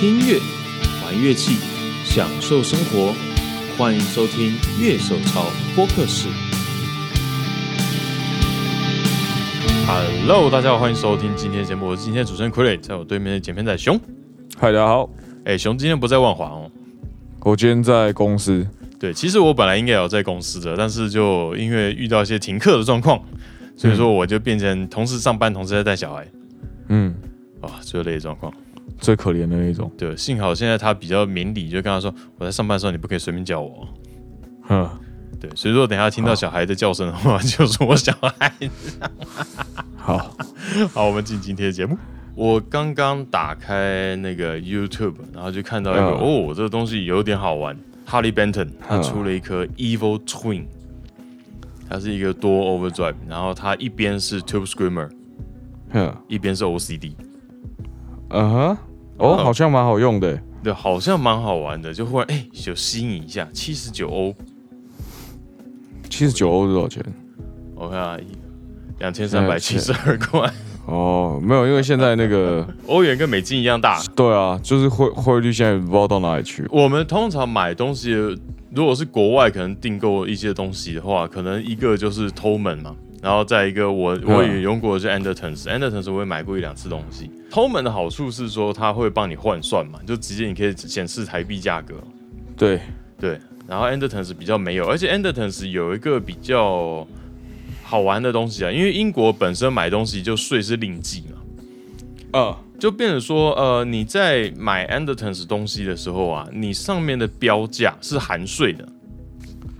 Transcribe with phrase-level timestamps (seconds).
[0.00, 0.40] 听音乐，
[1.04, 1.58] 玩乐器，
[2.06, 3.12] 享受生活。
[3.76, 5.44] 欢迎收听乐手潮
[5.76, 6.26] 播客室。
[9.86, 14.00] Hello，大家好，欢迎收听今天的节目，我是今天的主持人傀儡，在我对面的剪片仔熊。
[14.58, 15.10] 嗨，大家好，
[15.44, 16.70] 哎、熊今天不在万华哦。
[17.40, 18.66] 我今天在公司，
[18.98, 23.22] 对，其实我本来应该有在公司的，但是就因为遇到一些停课的状况，
[23.76, 26.26] 所以说我就变成同时上班，同时在带小孩，
[26.88, 27.14] 嗯，
[27.60, 28.50] 哇，最累的状况。
[28.98, 33.88] 最可怜的那种，对，幸好现在他比较明理，就跟他说，我在上班的时候你不可以随便叫我。
[34.62, 34.88] 哼，
[35.40, 38.52] 对，所以说等一下听到小孩的叫声的话，就是我小孩。
[39.96, 40.36] 好，
[40.92, 41.96] 好，我们进今天的节目。
[42.34, 46.48] 我刚刚打开那个 YouTube，然后就看到一个、嗯。
[46.48, 47.76] 哦，这个东西有点好玩。
[48.06, 50.64] Harley Benton 他嗯出了一颗 Evil Twin，
[51.88, 55.10] 它是一个多 Overdrive，然后它一边是 Tube Screamer，
[55.92, 57.12] 哼，一边是 OCD，
[58.30, 58.76] 嗯哼，
[59.20, 64.34] 哦，嗯好像蛮好用的，对，好像蛮好玩的，就忽然哎，就吸引一下，七十九欧，
[66.08, 67.04] 七十九欧多少钱？
[67.74, 68.16] 我看啊，
[68.98, 70.50] 两千三百七十二块，
[70.86, 74.00] 哦，没有，因为现在那个， 欧元跟美金一样大。
[74.14, 78.12] 对啊，就是汇汇率现在不知道到哪里去，我们通常买东西，
[78.72, 87.30] 如果是国外可能订购一些东西的话，可能一个就是 Toman 嘛，然后再一个我我也用过的是 Andertons，Andertons 我也买过一两次东西。
[87.50, 91.94] Toman 的好处是说它会帮你换算嘛，就直接你可以显示台币价格，
[92.56, 92.80] 对，
[93.18, 93.38] 对。
[93.68, 97.06] 然后 Andertons 比较没有，而且 Andertons 有一个比较
[97.84, 101.38] 好玩的东西啊，因为英国本身买东西就税是另计嘛，
[102.32, 108.88] 呃，就变成说，呃，你在买 Andertons 东西的时候啊，你上面的标价是含税的，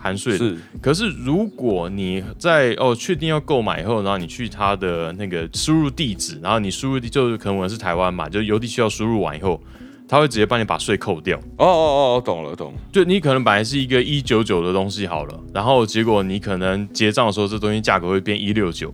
[0.01, 0.37] 含税。
[0.37, 9.61] 是，可是如果你在哦确定要购买以后，然后你去他的那个输入地址，然后你输入地就是可能我是台湾嘛，就邮递需要输入完以后，
[10.09, 11.37] 他会直接帮你把税扣掉。
[11.59, 18.93] 哦哦哦，懂了懂了，就你可能本来是一个一九九的东西好了，然后结果你可能结账的时候，这东西价格会变一六九，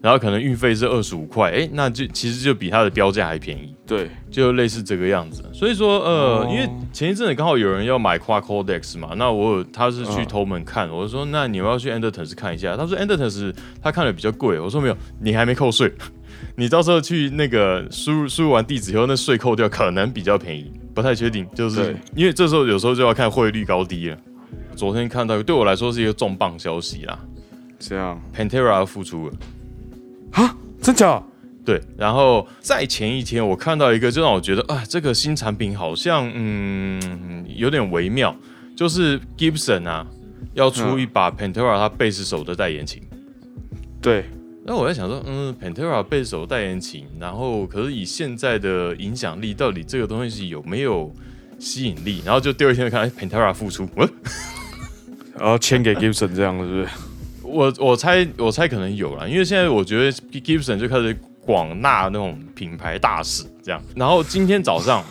[0.00, 3.74] 然后可能运费是二十五块，哎，那就其实就比它的标价还便宜。
[3.86, 5.42] 对，就类似这个样子。
[5.52, 12.76] 所以说，呃，哦因为前一阵子刚好有人要买 Quad Codex 嘛，那我有他是去嗯头门看，我就说那你们要去 Andertons 看一下。
[12.76, 15.92] 他说 Andertons 他看的比较贵，我说没有，你还没扣税，
[16.54, 24.16] 你到时候去那个输入输入完地址以后，那税扣掉可能比较便宜，不太确定，就是因为这时候有时候就要看汇率高低了。
[24.76, 27.18] 昨天看到对我来说是一个重磅消息啦
[27.80, 29.34] 这样，，Pantera 要复出了。
[30.88, 31.22] 真假？
[31.66, 38.34] 对，然后在前一天，我看到一个，就让我觉得啊，这个新产品好像嗯有点微妙，
[38.74, 40.06] 就是 Gibson 啊
[40.54, 43.02] 要出一把 Pantera 他贝斯手的代言琴。
[44.00, 44.24] 对，
[44.64, 51.12] 那我在想说，嗯，Pantera 贝斯手代言琴，然后可是以现在的影响力，到底这个东西有没有
[51.58, 52.22] 吸引力？
[52.24, 54.08] 然后就第二天看，哎，Pantera 复出，我
[55.38, 56.88] 然后签给 Gibson 这样是不是？
[57.48, 63.82] 我我猜我猜可能有啦，因为现在我觉得 Gibson 就开始广纳那种品牌大使这样。
[63.96, 65.02] 然后今天早上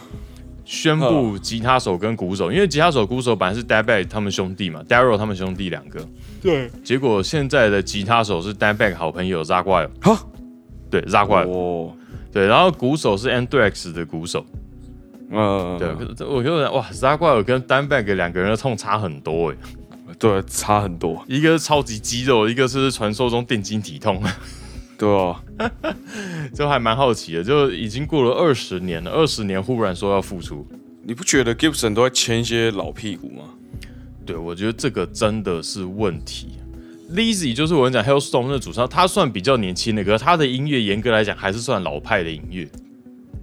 [0.64, 6.06] 宣布吉他手跟鼓手，因为吉他手、鼓手本来是 d a b a g 他们兄弟嘛，Daryl 他们兄弟两个，
[6.42, 10.20] 对，结果现在的吉他手是 d a b a g 好朋友 z a g u a 哈，
[10.92, 11.94] 对 z a g u a 哦，
[12.34, 14.46] 对，然后鼓手是 Andrex 的鼓手，
[15.32, 15.88] 嗯，对，
[16.28, 19.56] 我觉得哇 z a g u a 跟 d a b a g 两个人的痛差很多哎、
[20.20, 24.22] 对，差很多，一个是超级肌肉，一个是传说中电晶体痛。
[24.98, 25.44] 对啊，
[26.56, 30.66] 就还蛮好奇的，就已经过了二十年了，二十年忽然说要复出，
[31.04, 33.44] 你不觉得 Gibson 都在签一些老屁股吗？
[34.26, 36.48] 对我觉得这个真的是问题。
[37.12, 42.68] Lizzy 就是我跟你讲 Hellstorm 的主唱，他算比较年轻的，可是他的音乐严格来讲还是算老派的音乐。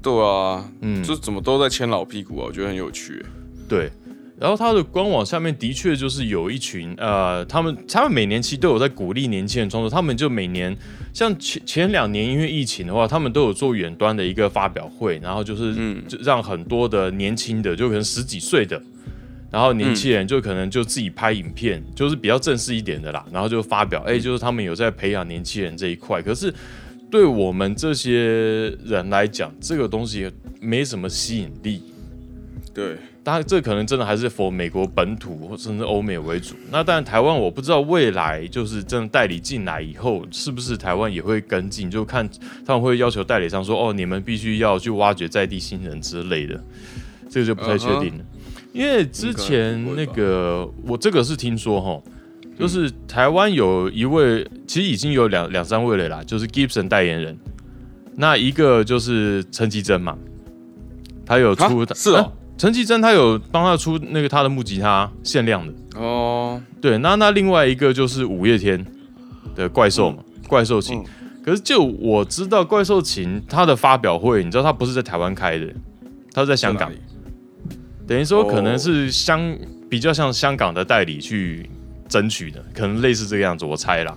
[0.02, 3.24] 对啊，嗯，就怎么都在签老屁股啊，我觉得很有趣。
[3.68, 3.92] 对。
[4.38, 10.76] 然后他的官网下面的确就是有一群呃，他们他们每年其实都有在鼓励年轻人创作，他们就每年
[11.12, 18.82] 像前前两年因为疫情的话，他们都有做远端的一个发表会，然后就是嗯就让很多的年轻的，就可能十几岁的，
[19.52, 26.20] 然后年轻人就可能就自己拍影片，就是比较正式一点的啦，然后就发表，哎，就是他们有在培养年轻人这一块。
[26.20, 26.52] 可是
[27.08, 30.28] 对我们这些人来讲，这个东西
[30.60, 31.80] 没什么吸引力。
[32.74, 36.54] 对，当然，这可能真的还是否美国本土或甚至欧美为主。
[36.70, 41.90] 那当然，台湾我不知道未来就是真的代理进来以后，是不是台湾也会跟进？
[41.90, 42.28] 就看
[42.66, 46.62] 他们会要求代理商说，哦，你们必须要去挖掘在地新人之类的，
[47.30, 48.24] 这个就不太确定了。
[48.74, 52.02] 因为之前那个我这个是听说哈，
[52.58, 57.38] 就是台湾有一位，其实已经有两两三位了啦，就是 Gibson 代言人。
[58.16, 60.18] 那一个就是陈绮贞嘛，
[61.24, 65.72] 他有出啊是哦啊陈绮贞他有帮他出那个他的木吉他限量的。
[65.96, 68.84] 哦，对，那那另外一个就是五月天
[69.54, 70.18] 的怪兽嘛，
[70.48, 70.98] 怪兽琴。
[70.98, 71.04] 嗯
[71.44, 75.66] 可是就我知道，怪兽琴它的发表会，你知道它不是在台湾开的，
[76.32, 76.90] 它是在香港
[78.06, 79.54] 等于说可能哦是香、
[79.90, 81.68] 比较像香港的代理去
[82.08, 84.16] 争取的，可能类似这个样子，我猜啦。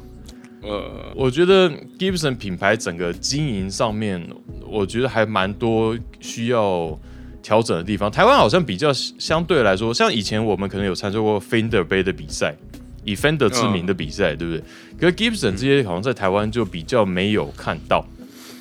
[0.61, 1.69] 呃，我觉得
[1.99, 4.25] Gibson 品牌整个经营上面，
[4.65, 6.97] 我觉得还蛮多需要
[7.47, 8.11] 调整的地方。
[8.11, 12.53] 台湾好像比较相对来说，像以前我们可能有参加过 Fender 杯的比赛，
[13.05, 14.61] 以 Fender 知名的比赛，对不对？
[14.99, 18.05] 可是 Gibson 这些好像在台湾就比较没有看到，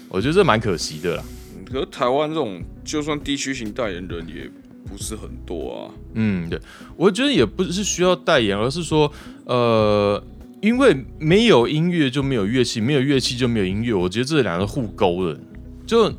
[0.09, 1.25] 我觉得这蛮可惜的啦。
[1.69, 4.49] 可是台湾这种就算地区型代言人也
[4.89, 5.91] 不是很多啊。
[6.15, 6.57] 嗯，对，
[6.97, 9.11] 我觉得也不是需要代言，而是说，
[9.47, 10.23] 呃，
[10.63, 15.37] 因为没有音乐就没有乐器，没有乐器就没有音乐，我觉得这两个互勾的。
[15.85, 16.13] 就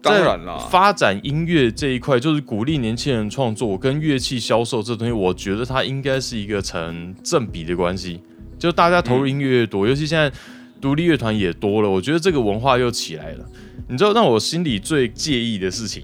[0.00, 8.20] 当然啦发展音乐这一块，就是鼓励年轻人创作跟乐器销售这东西，我觉得它应该是一个成正比的关系。
[8.58, 10.32] 就大家投入音乐越多，尤其现在
[10.80, 13.44] 独立乐团也多了，我觉得这个文化又起来了。
[13.88, 16.02] 你知道让我心里最介意的事情，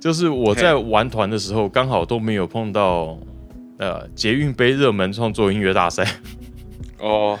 [0.00, 3.18] 就是我在玩团的时候，刚好都没有碰到
[3.78, 6.06] 呃捷运杯热门创作音乐大赛，
[6.98, 7.36] 哦，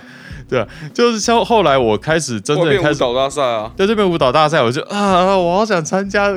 [0.94, 6.32] 就是像后来我开始真外正开始面舞蹈大赛啊，在这边舞蹈大赛，我就啊，我好想参加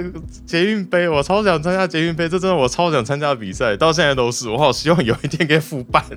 [0.46, 6.04] 捷运杯，我超想参加捷运杯，这真的我超想参加比赛，到现在都是，我好希望有一天可以复办。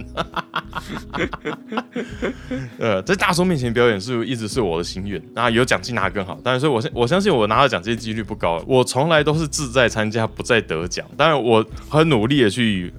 [2.79, 6.39] 呃，在大众面前表演是一直是我的心愿，那有奖金拿更好。
[6.43, 11.05] 当然，所以我相我相信我拿到奖金几率不高，我从来都是志在参加，不在得奖。
[11.17, 12.93] 当然，我很努力的去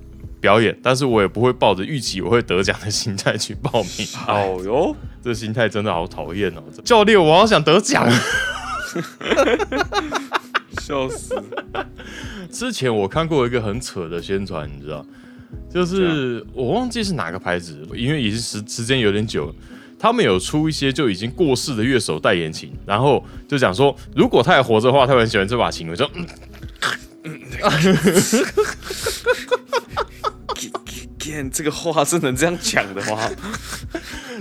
[0.43, 4.05] 表演，但是我也不会抱着预期我会得奖的心态去报名。
[4.27, 4.93] 哦哟，
[5.23, 6.63] 这心态真的好讨厌哦！
[6.83, 8.05] 教练，我好想得奖。
[10.81, 11.41] 笑死！
[12.51, 15.05] 之前我看过一个很扯的宣传，你知道，
[15.73, 19.55] 就是我忘记是哪个牌子，因为已经时时间有点久了。
[19.97, 25.89] 他们有出一些就已经过世的乐手代言琴，然后就讲说，如果他还活着的话，他很喜欢这把琴。
[25.89, 26.05] 我就，
[27.23, 27.39] 嗯，
[31.23, 33.29] 天，这个话是能这样讲的吗？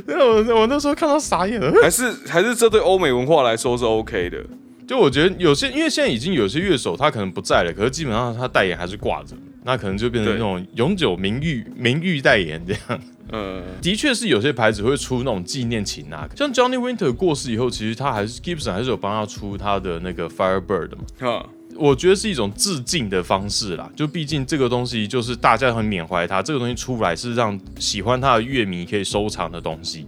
[0.08, 1.72] 我我那时候看到傻眼了。
[1.80, 4.44] 还是还是这对欧美文化来说是 OK 的？
[4.86, 13.00] 就我觉得有些，因为现在已经有些乐手他可能不在了，可是基本上他代言还是挂着，那可能就变成那种永久名誉名誉代言这样。
[13.30, 21.04] 呃，的确是有些牌子会出那种纪念琴啊，像 Johnny Winter 过世以后，其实他还是 Gibson 还是有帮他出他的那个 Firebird 嘛。
[21.20, 30.06] 哈，我觉得是一种致敬的方式啦，就毕竟这个东西就是大家很缅怀他，这个东西出来是让喜欢他的乐迷可以收藏的东西。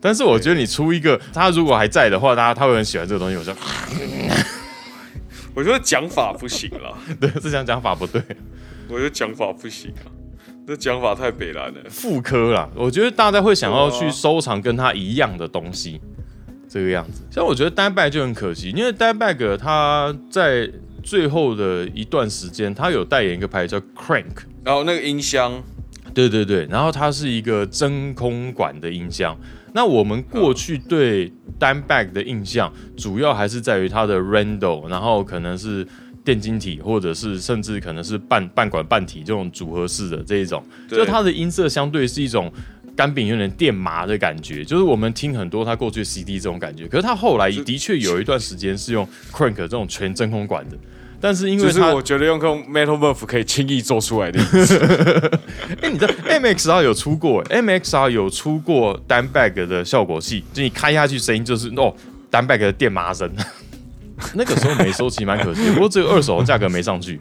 [0.00, 3.36] 但是我觉得你出一个，他如果还在的话，大家他会很喜欢这个东西。
[3.36, 3.54] 我说，
[5.54, 8.22] 我觉得讲法不行了， 对，这讲讲法不对，
[8.88, 10.06] 我觉得讲法不行啊，
[10.66, 11.80] 这讲法太北蓝了。
[11.88, 12.68] 复刻啦。
[12.74, 16.00] 我觉得大家会想要去收藏跟他一样的东西，
[16.68, 17.22] 这个样子。
[17.30, 20.70] 像我觉得 d bag 就很可惜，因为 d bag 它在
[21.02, 24.44] 最后的一段时间，他有代言一个牌子叫 Crank。
[24.64, 25.62] 然后那个音箱，
[26.12, 29.38] 对对对，然后它是一个真空管的音箱。
[29.72, 35.86] 那我们过去对 Dimebag 的印象，主要还是在于它的 Rando，然后可能是
[36.24, 42.52] 电晶体，或者是甚至可能是半半管半体这种组合式的这一种，就它的音色相对是一种
[42.96, 46.88] 干饼有点电麻的感觉，就是我们听很多他过去 CD 这种感觉。
[46.88, 50.76] 可是他后来的确有一段时间是用 Crank 这种全真空管的，
[51.20, 54.40] 但是因为是我觉得用用 Metal Muff 可以轻易做出来的。
[55.82, 61.94] 哎、你知道 MXR 有出过，MXR 有出过单 bag 的效果器，就你开下去声音就是哦，
[62.30, 63.30] 单 bag 的电麻声。
[64.32, 67.20] 那个时候没收，其实蛮可惜，不过这个二手的价格没上去。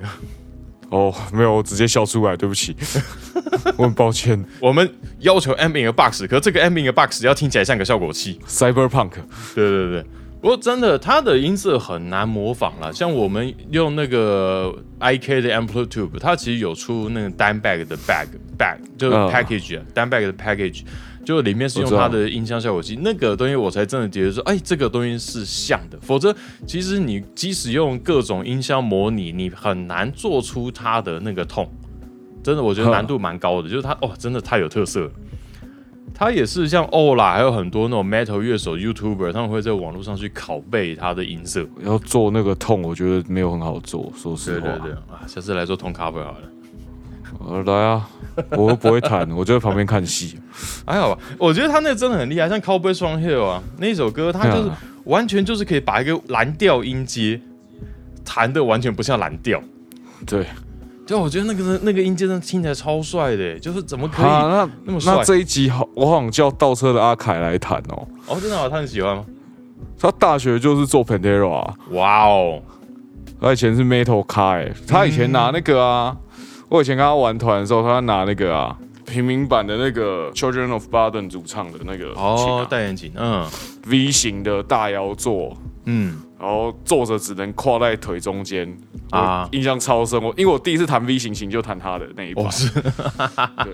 [0.89, 2.75] 哦，没有，我直接笑出来，对不起，
[3.77, 4.43] 我很抱歉。
[4.59, 4.89] 我们
[5.19, 8.39] 要求 M 的 box，可这个 M 的 box 要听起来像个效果器。
[8.47, 9.11] Cyberpunk，
[9.53, 10.05] 对对对，
[10.41, 12.93] 不过真的，它的音色很难模仿了。
[12.93, 18.27] 像我们用那个 IK 的 Amplitude，它其实有出那个单 bag 的 bag
[18.57, 20.83] bag，就是嗯 package 啊，单 bag 的 package，
[21.25, 25.97] 就里面是用它的音箱效果器，那个东西我才真的觉得说，哎，这个东西是像的。
[25.99, 26.33] 否则，
[26.65, 31.67] 其实你即使用各种音箱模拟，你很难做出它的那个痛。
[32.43, 35.11] 真的，我觉得难度蛮高的，就是它哦，真的太有特色了。
[36.17, 41.67] 他也是像欧啦，还有很多那种 metal 乐手 YouTuber，他们会在网络上去拷贝它的音色。
[41.83, 44.67] 要做那个痛，我觉得没有很好做，说实话。
[44.67, 46.41] 对对对啊，下次来做 tone cover 好了。
[47.47, 48.09] 呃，来啊，
[48.57, 50.39] 我又不会弹，我就在旁边看戏。
[50.85, 57.39] 还好吧，我觉得他那个真的很厉害，像 Cowboy Strong Hill 啊，那一首歌，他就是啊完全就是可以把一个蓝调音阶
[58.25, 59.61] 弹的完全不像蓝调。
[60.25, 60.47] 对，
[61.05, 65.23] 就，我觉得那个那个音阶真的听起来超帅的，就是怎么可以啊，那那么帅那？
[65.23, 68.07] 这一集好，我好像叫倒车的阿凯来弹哦。
[68.25, 69.23] 哦，真的啊，他很喜欢吗？
[69.99, 72.61] 他大学就是做 Pantera，啊哇哦，
[73.39, 76.17] 他以前是 Metal 咖哎，他以前拿那个啊，
[76.69, 83.45] 我以前跟他玩团的时候，他拿那个啊平民版的那个 Children of Bodom 主唱的那个琴哦啊，戴眼镜，嗯。
[83.87, 85.55] V 型的大腰座，
[85.85, 88.67] 嗯，然后坐着只能跨在腿中间。
[89.11, 89.19] 啊。
[89.19, 90.19] 啊，印象超深。
[90.21, 92.43] 我因为我第一次弹 V 型琴就弹他的那一把，
[93.63, 93.73] 对。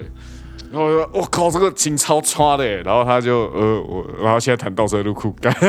[0.69, 5.53] 然后我说我靠，这个琴超差的耶，然后他就呃我，然后现在弹倒车入库，干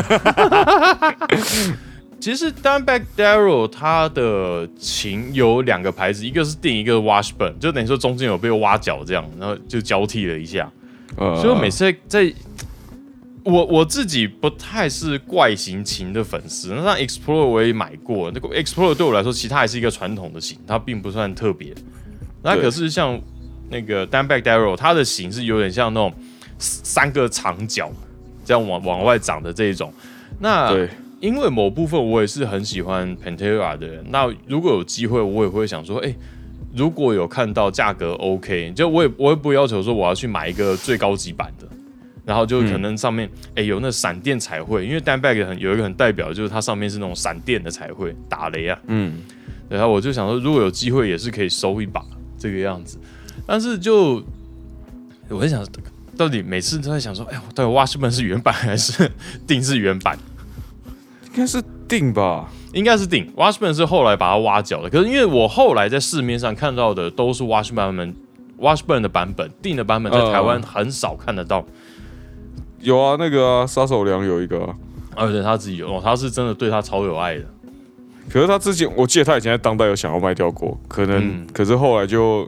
[2.22, 10.70] 其实 Dimebag Darrell 它的琴有两个牌子，一个是定，一个 Washburn，就等于说中间有被挖角这样，然后就交替了一下。
[11.16, 12.34] 呃所以我每次在，在
[13.42, 21.74] 我我自己不太是怪型琴的粉丝，那像 Explorer 我也买过，那个 Explorer 对我来说，其实它还是一个传统的琴，它并不算特别。
[22.44, 23.20] 那可是像
[23.68, 26.14] 那个 Dimebag Darrell，它的型是有点像那种
[26.56, 27.90] 三个长角
[28.44, 29.92] 这样往往外长的这一种。
[30.38, 30.88] 那对，
[31.22, 36.12] 因为某部分我也是很喜欢 Pantera 的人，那如果有机会，我也会想说，哎、
[36.74, 41.68] 如果有看到价格 OK，就我也我也不要求说我要去买一个最高级版的，
[42.26, 49.20] 然后就可能上面哎、有那闪电彩绘，因为 Dimebag 很有一个很代表就是它上面是那种闪电的彩绘，打雷啊，嗯，
[49.68, 52.04] 然后我就想说，如果有机会也是可以收一把
[52.36, 52.98] 这个样子，
[53.46, 54.20] 但是就
[55.28, 55.64] 我很想，
[56.16, 59.08] 到底每次都在想说，哎，到底 Washburn 是原版还是
[59.46, 60.18] 定制原版？
[61.32, 62.48] 应该是定吧？
[62.74, 63.26] 应该是定。
[63.34, 68.14] Washburn 是后来把它挖角的，可是因为我后来在市面上看到的都是 Washburn 们
[68.58, 71.64] Washburn 的版本，定的版本在台湾很少看得到，
[72.80, 74.74] 有啊，那个啊，杀手良有一个、啊，
[75.16, 77.44] 而且他自己有，哦，他是真的对他超有爱的。
[78.30, 81.46] 可是他之前我记得他以前在当代有想要卖掉过，可能、嗯。
[81.52, 82.46] 可是后来就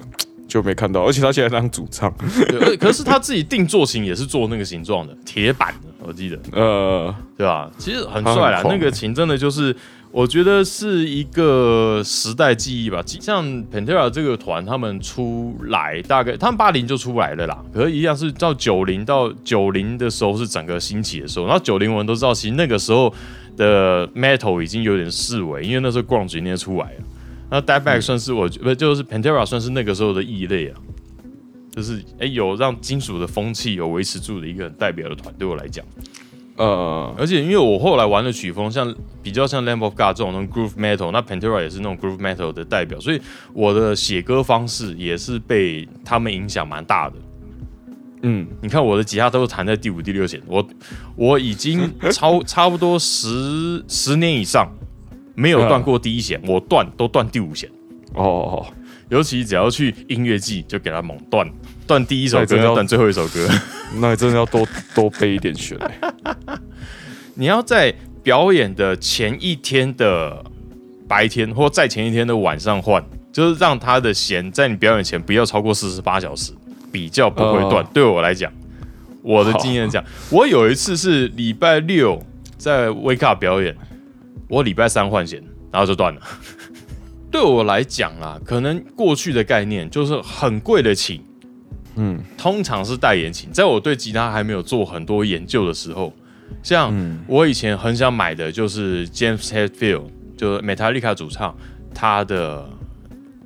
[0.54, 2.14] 就没看到，而且他现在当主唱，
[2.48, 6.38] 对，而可是他自己定做型也是做那个形状的 铁板的，我记得。
[6.52, 7.68] 呃，对吧？
[7.76, 9.74] 其实很帅啦那个琴真的就是，
[10.12, 13.02] 我觉得是一个时代记忆吧。
[13.04, 23.12] 像 Pantera 这个团，他们出来大概他们八零就出来了啦，可是一样是到九零到九零的时候是整个兴起的时候，然后九零我们都知道，其实那个时候
[23.56, 27.04] 的 Metal 已经有点式微，因为那时候 Grunge 已经出来了。
[27.50, 30.80] 那 Die Back 算是我不就是 Pantera 算是那个时候的异类啊，
[31.70, 35.84] 就是哎、有让金属的风气有维持住的一个很代表的团，对我来讲。
[36.56, 43.20] 呃，而且因为我后来玩的曲风像比较像 Lamb of God 这种那种 groove metal，那 Pantera 也是那种 groove metal 的代表，所以
[43.52, 47.16] 我的写歌方式也是被他们影响蛮大的。
[48.22, 50.64] 嗯，你看我的吉他都是弹在第五、第六弦，我
[51.16, 54.72] 我已经超 差不多十十年以上
[55.34, 57.68] 没有断过第一弦，我断都断第五弦。
[58.14, 58.66] 哦哦，
[59.08, 61.48] 尤其只要去音乐季，就给他猛断，
[61.86, 63.48] 断第一首歌，哎这要断最后一首歌。
[63.98, 66.58] 那你真的要多多备一点弦、欸，
[67.34, 70.44] 你要在表演的前一天的
[71.08, 76.52] 白天，或在前一天的晚上换，就是让他的弦在你表演前不要超过四十八小时，
[76.92, 77.84] 比较不会断。
[77.84, 78.52] 哦对我来讲，
[79.22, 82.20] 我的经验讲，我有一次是礼拜六
[82.56, 83.76] 在 Wake Up 表演，
[84.48, 86.20] 我礼拜三换弦，然后就断了。
[87.30, 91.20] 对我来讲啊，可能过去的概念就是很贵的琴，
[91.96, 93.50] 嗯通常是代言琴。
[93.52, 96.12] 在我对吉他还没有做很多研究的时候，
[96.62, 100.04] 像嗯我以前很想买的就是 James Hetfield，
[100.36, 101.56] 就是 Metallica 主唱，
[101.92, 102.68] 他的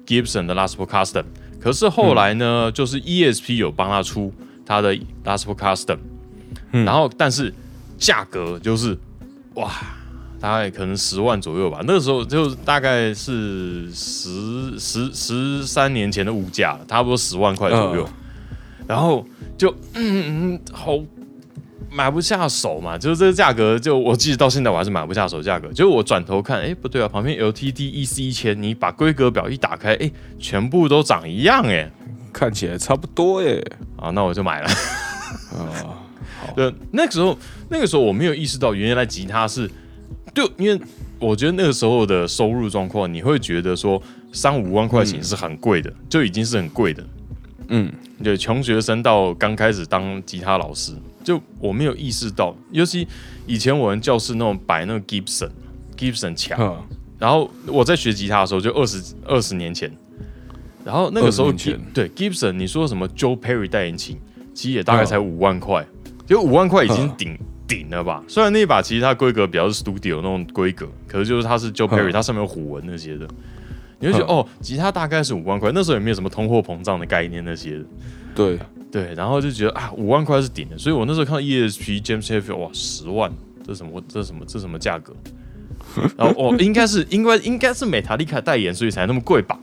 [0.07, 1.25] Gibson 的 Les Paul Custom。
[1.61, 4.33] 可是后来呢，就是 ESP 有帮他出
[4.67, 5.99] 他的 Les Paul Custom，、
[6.73, 7.53] 嗯然后但是
[7.97, 8.97] 价格就是
[9.55, 9.73] 哇，
[10.41, 11.81] 大概可能十万左右吧。
[11.85, 18.05] 那个时候就大概是十十十三年前的物价，差不多十万块左右。
[18.05, 18.15] 嗯
[18.89, 19.23] 然后
[19.59, 20.99] 就嗯嗯好
[21.91, 25.71] 买不下手嘛，就是这个价格，就我记得到现在我还是买不下手价格。
[25.75, 31.91] 就我转头看，哎，不对啊，旁边 LTD EC 一千，你把规格表一打开，哎，全部都长一样哎，
[32.33, 33.61] 看起来差不多哎、
[33.99, 34.69] 啊，那我就买了。
[35.53, 36.01] 啊，
[36.57, 37.37] 对，那个时候
[37.69, 39.71] 那个时候我没有意识到，原来吉他是，
[40.35, 40.81] 对，因为
[41.19, 44.01] 我觉得那个时候的收入状况，你会觉得说
[44.33, 47.05] 三五万块钱是很贵的，就已经是很贵的。
[47.69, 47.93] 嗯，
[48.23, 50.93] 对，穷学生到刚开始当吉他老师，
[51.23, 53.07] 就我没有意识到，尤其
[53.47, 55.51] 以前我们教室那种摆那个 Gibson
[55.97, 56.83] Gibson 墙，
[57.19, 59.91] 然后我在学吉他的时候，就二十二十年前，
[60.85, 61.75] 然后那个时候20年前。
[61.75, 64.17] Gib- 对 Gibson，你说什么 Joe Perry 代言琴，
[64.55, 65.85] 其实也大概才五万块，
[66.27, 68.25] 就五万块已经顶顶了吧？
[68.27, 73.29] 虽然那一把其实它规格比较是 studio 那种规格，可是就是它是 Joe Perry，嗯它上面有虎纹那些的，
[74.01, 77.85] 你会觉得嗯哦，吉他大概是五万块，那时候也没有什么通货膨胀的概念那些的。
[78.35, 78.59] 对，
[78.91, 83.31] 对，然后就觉得啊，五万块是顶的，所以我那时候看到 ESP James Hetfield，哇，十万，
[83.67, 85.15] 这什么这什么这什么价格？
[86.17, 89.59] 然后哦，应该是应该应该是美塔利卡代言，所以才那么贵吧？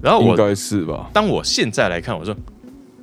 [0.00, 1.08] 然后我应该是吧？
[1.12, 2.34] 当我现在来看，我说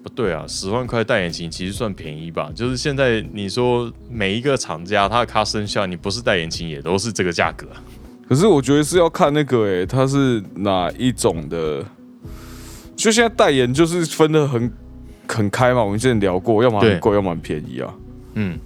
[0.09, 2.51] 不对啊，十万块戴眼琴其实算便宜吧？
[2.55, 7.81] 就是现在你说每一个厂家它的 custom shop，你不是戴眼琴也都是这个价格啊。
[8.27, 11.85] 可是我觉得是要看那个诶、它是哪一种的。
[12.95, 14.71] 就现在代言就是分的很
[15.27, 17.93] 很开嘛，我们之前聊过，要么很贵，要么很便宜啊。
[18.33, 18.59] 嗯，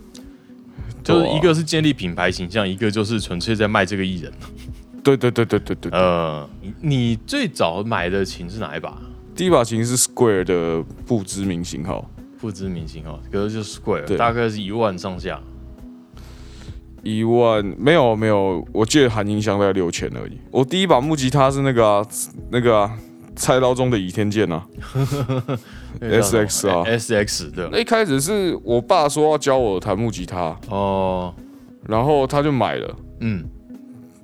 [1.03, 4.33] 就是一个是建立品牌形象，一个就是纯粹在卖这个艺人。
[5.03, 5.91] 对对对对对对。
[5.91, 8.97] 呃，你你最早买的琴是哪一把？
[9.35, 12.09] 第一把琴是 Square 的不知名型号，
[12.39, 15.39] 不知名型号，可是就是 Square，大概是一万上下。
[17.01, 20.37] 一万没有没有，我记得含音箱大概六千而已。
[20.51, 22.05] 我第一把木吉他是那个啊
[22.49, 22.97] 那个啊
[23.35, 24.65] 菜刀中的倚天剑啊。
[25.99, 31.33] SX 啊，SX 的那一开始是我爸说要教我弹木吉他，哦，
[31.87, 32.95] 然后他就买了。
[33.19, 33.43] 嗯，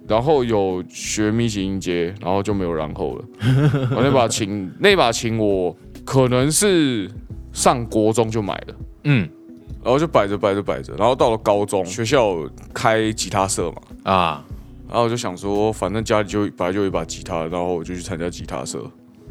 [0.09, 3.25] 然后有学密集音阶，然后就没有然后了。
[3.95, 5.73] 我 那把琴，那把琴我
[6.03, 7.09] 可能是
[7.53, 8.75] 上国中就买了，
[9.05, 9.29] 嗯。
[9.81, 14.45] 然后就摆着摆着摆着，然后到了高中，学校有开吉他社嘛，啊，
[14.89, 18.83] 然后我就想说，反正家里就本来就有一把吉他，然后我就去参加吉他社，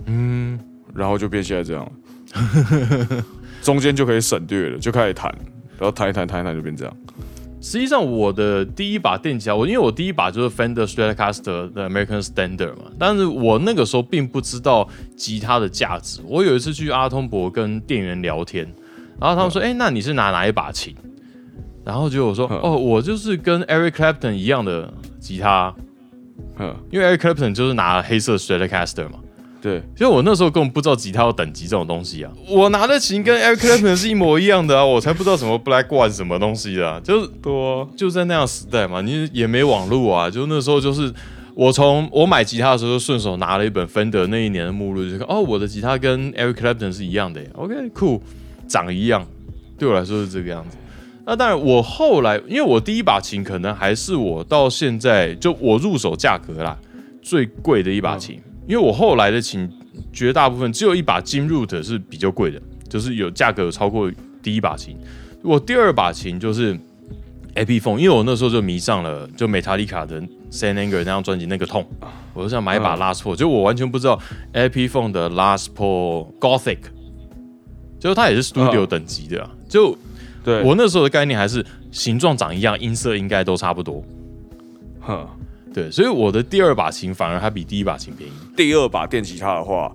[0.07, 0.59] 嗯，
[0.95, 3.25] 然后就变现在这样了。
[3.61, 5.31] 中间就可以省略了，就开始弹，
[5.79, 6.97] 然后弹一弹弹一弹就变这样。
[7.61, 16.21] 实际上我的第一把电吉他，我因为我第一把就是 Fender Stratocaster 的 American Standard 嘛，但是我那个时候并不知道吉他的价值。
[16.27, 18.65] 我有一次去阿通博跟店员聊天，
[19.21, 20.95] 然后他们说：“哎、那你是拿哪一把琴？”
[21.85, 25.75] 然后就我说：“嗯哦，我就是跟 Eric Clapton 一样的吉他，
[26.59, 29.19] 嗯，因为 Eric Clapton 就是拿黑色 Stratocaster 嘛。”
[29.61, 32.31] 对，其实我那时候根本不知道吉他有等级这种东西啊！
[32.49, 41.13] 我拿的琴跟 Eric Clapton 是一模一样的啊，我才不知道什么 Black One 什么东西的、啊，就是多、啊、就在那样时代嘛，你也没网络啊，就那时候就是
[41.55, 48.21] 我从我买吉他的时候就顺手拿了一本 Fender 那一年的目录，就看哦，我的吉他跟 Eric Clapton 是一样的耶，OK cool，
[48.69, 49.27] 长一样，
[49.77, 50.77] 对我来说是这个样子。
[51.27, 56.79] 那当然，我后来因为我第一把琴可能还是我到现在就我入手价格啦
[57.21, 59.67] 最贵的一把琴，因为我后来的琴
[60.13, 64.95] 绝大部分只有一把金 Root 是比较贵的，就是有价格有超过第一把琴。
[65.43, 66.79] 我第二把琴就是
[67.55, 71.87] AP Phone，因为我那时候就迷上了就 Metallica 的 s a n Anger 那张专辑那个痛，
[72.35, 74.21] 我就想买一把嗯 Last Paul，、就我完全不知道
[74.53, 76.79] AP Phone 的 Last Paul Gothic，
[77.99, 79.97] 就是它也是 Studio 等级的、啊，就
[80.45, 84.05] 对，我那时候的概念还是形状长一样，音色应该都差不多。
[85.01, 85.27] 哼。
[85.73, 88.33] 对，所以我的第二把琴反而还比第一把琴便宜。
[88.57, 89.93] 第二把电吉他的话，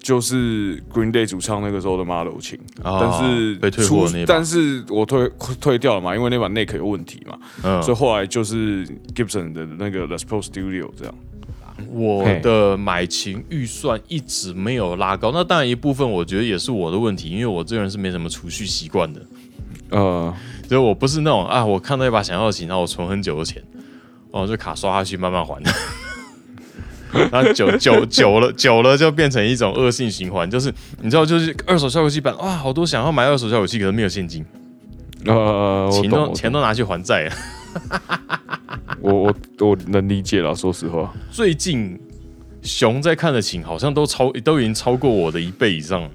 [0.00, 4.34] 就是 Green Day 主唱那个时候的 Model 琴，哦但是被退货的那把。
[4.34, 5.30] 但是我退
[5.60, 11.14] 退掉了嘛，因为那把 neck 有问题嘛，嗯，所以后来就是 Gibson 的那个 Les Paul Studio 这样。
[11.90, 19.20] 我的买琴预算一直没有拉高，那当然一部分我觉得也是我的问题，因为我这个人是没什么储蓄习惯的，
[19.90, 20.34] 呃，
[20.66, 23.62] 所以我不是那种啊，我看到一把想要的琴，然后我存很久的钱，
[24.36, 25.62] 哦，就卡刷下去慢慢还。
[27.32, 30.70] 然后久久久了久了就变成一种恶性循环，就是
[31.00, 34.44] 你知道，就是二手效果器版哇，好多想要买二手效果器，可是没有现金，
[35.24, 37.32] 呃，我钱都钱都拿去还债了。
[39.00, 41.14] 我我我能理解了，说实话。
[41.30, 41.98] 最近
[42.62, 46.10] 熊在看的琴好像都超都已经超过我的一倍以上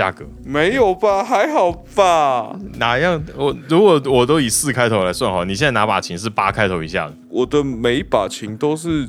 [0.00, 1.22] 价格，没有吧？
[1.22, 2.58] 还好吧？
[2.78, 3.22] 哪样？
[3.36, 9.06] 我如果我都以四开头来算好，你现在哪把琴是八开头以下的，我的每一把琴都是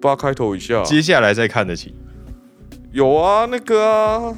[0.00, 0.80] 八开头以下。
[0.84, 1.92] 接下来再看得起，
[2.92, 4.32] 有啊，那个啊，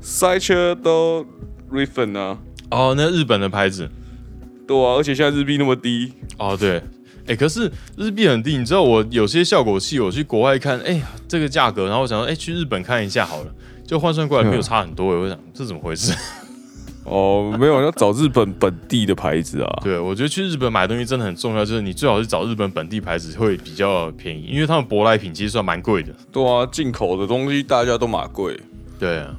[0.00, 1.26] 塞车都
[1.72, 2.38] Riffin 啊，
[2.70, 3.90] 哦，那日本的牌子，
[4.68, 6.80] 对啊，而且现在日币那么低，哦对，
[7.26, 13.52] 哎，可是日币很低，你知道我有些效果器我去国外看，哎呀这个价格，然后我想说，哎去日本看一下好了，
[13.86, 16.12] 就换算过来没有差很多，我想这怎么回事？
[17.04, 19.68] 哦，没有，要找日本本地的牌子啊。
[19.84, 26.14] 对，我觉得去日本买东西真的很重要，就是你最好是找日本本地牌子会比较便宜，因为他们舶来品其实算蛮贵的。
[26.32, 28.58] 对啊，进口的东西大家都买贵，
[28.98, 29.36] 对啊，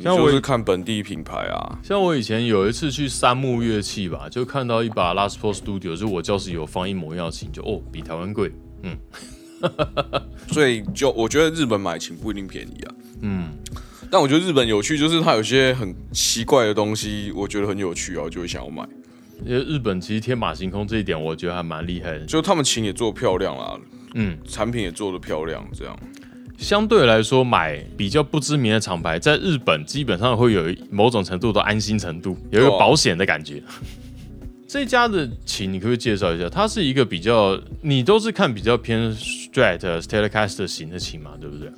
[0.00, 1.78] 像我就是看本地品牌啊。
[1.82, 8.50] 像我以前有一次去三木乐器吧，就看到一把 Last Pro Studio，就是我教室有放一模一样的琴，就哦比台湾贵。
[8.82, 8.96] 嗯
[10.48, 12.94] 所以就我觉得日本买琴不一定便宜啊。
[13.20, 13.48] 嗯，
[14.10, 18.86] 但我觉得日本有趣，就是它有些很奇怪的东西，我觉得很有趣啊，就会想要买。
[19.44, 22.24] 因为日本其实天马行空这一点，我觉得还蛮厉害的。
[22.24, 23.78] 就他们琴也做漂亮啦，
[24.14, 25.98] 嗯，产品也做的漂亮，这样。
[26.56, 33.60] 相对来说，买比较不知名的厂牌，在日本基本上会有某种程度的安心程度，有一个保险的感觉。
[34.68, 36.48] 这家的琴，你可不可以介绍一下？
[36.48, 41.68] 它是一个比较，你都是看比较偏 Strat、Telecaster 型的琴嘛，对不对？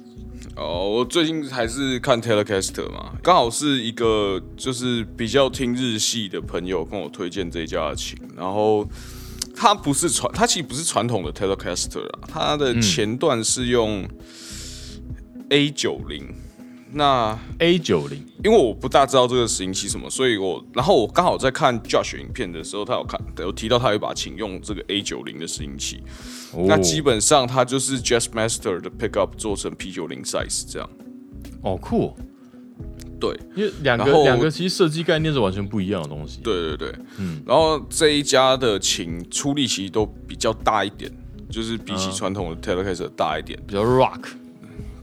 [0.57, 8.89] 哦，我最近还是看 Telecaster 嘛，刚好是一个就是比较听日系的朋友跟我推荐这一家的琴，然后
[9.55, 14.09] 它不是传，它其实不是传统的 Telecaster 啊，它的前段是用
[15.51, 16.35] A 九零。
[16.93, 26.01] 那 A 九零，因为我不大知道这个拾音器什么，所以我然后我刚好在看 Josh 影片的时候，他有看有提到他有一把琴用这个 A 九零的拾音器，
[26.67, 30.89] 那基本上它就是 Jazzmaster 的 pickup 做成 P 九零 size 这样。
[31.63, 32.15] 哦酷哦，
[33.19, 33.37] 对。
[33.57, 36.41] 因为两个两个其实设计概念是完全不一样的东西。
[36.43, 37.43] 对对对，嗯。
[37.45, 41.11] 然后这一家的琴出力其实都比较大一点，
[41.51, 44.21] 就是比起传统的 Telecaster 大一点，比较 rock，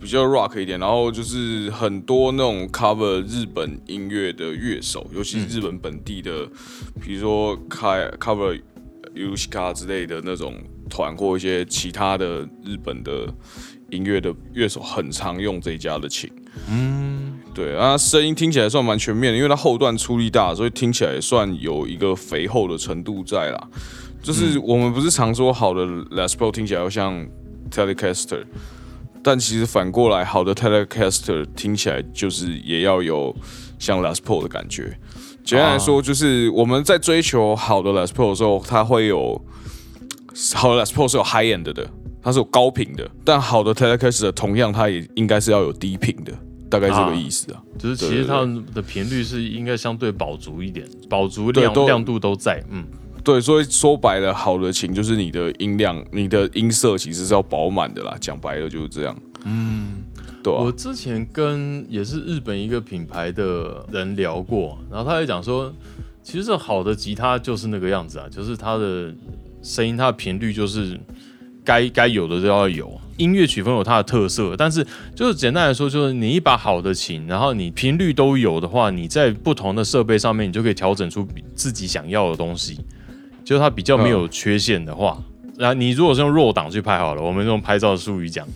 [0.03, 0.79] 比较 rock 一点。
[0.79, 6.45] 然后就是很多那种 cover 日本音乐的乐手，尤其是日本本地的，
[7.01, 8.61] 比如说开 cover
[9.15, 10.55] Yushika 之类的那种
[10.89, 13.27] 团，或一些其他的日本的
[13.89, 16.29] 音乐的乐手，很常用这一家的琴。
[16.69, 23.67] 嗯，对啊，声音听起来算蛮全面的，因为它后段出力大，所以听起来也算有一个肥厚的程度在啦。
[24.21, 27.27] 就是我们不是常说好的 Les Paul 听起来要像
[27.69, 28.43] Telecaster，
[29.23, 33.33] 但其实反过来，好的 Telecaster 听起来就是也要有
[33.79, 34.97] 像 Les Paul 的感觉。
[35.45, 39.41] 简单来说，就是我们在追求好的 Les Paul 的时候，它会有
[40.53, 41.89] 好的 Les Paul 是有 high end 的，
[42.21, 46.33] 它是有高频的，但好的 Telecaster 同样它也应该是要有低频的，
[46.69, 47.61] 大概这个意思啊。
[47.77, 52.63] 就是其实它们的频率是应该相对饱足一点，饱足亮亮度都在。
[52.69, 52.85] 嗯，
[53.23, 58.15] 对，所以说白了，好的琴就是你的音量、你的音色其实是要饱满的啦。
[58.19, 59.17] 讲白了就是这样。
[59.45, 60.03] 嗯，
[60.43, 65.73] 对啊我之前跟也是日本一个品牌的人聊过，然后他也讲说，
[66.21, 69.13] 其实好的吉他就是那个样子啊，就是它的
[69.61, 70.99] 声音、它的频率就是
[71.63, 72.99] 该该有的都要有。
[73.15, 82.79] 音乐曲风有它的特色，但是就是简单来说，就是你一把好的琴，然后你频率都有的话，你在不同的设备上面，你就可以调整出自己想要的东西。
[83.43, 85.17] 就是它比较没有缺陷的话，
[85.57, 88.47] 然后你如果是用弱档去拍好了，我们用拍照的术语讲。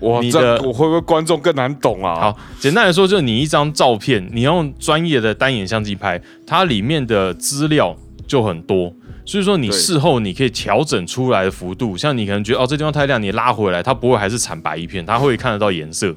[0.00, 2.14] 哇，你这我会不会观众更难懂啊？
[2.20, 8.92] 好，简单来说，就是你一张照片，你用专业的单眼相机拍，它里面的资料就很多，
[9.24, 16.14] 所以说你事后你可以调整出来的幅度，像你可能觉得哦这地方太亮，你拉回来，它不会还是惨白一片，它会看得到颜色。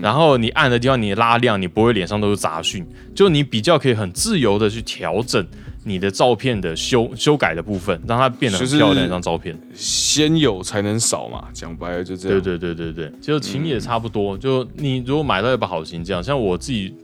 [0.00, 5.44] 然后你暗的地方你拉亮，你不会脸上都是杂讯，就你比较可以很自由的去调整
[5.84, 9.58] 你的照片的修修改的部分，让它变得很就是漂亮一张照片。
[9.74, 12.40] 先有才能少嘛，讲白了就这样。
[12.40, 14.38] 对对对对对，就琴也差不多。
[14.38, 16.94] 就你如果买到一把好琴，这样像我自己